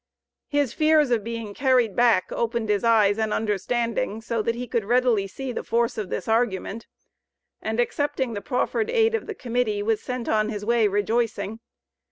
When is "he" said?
4.55-4.65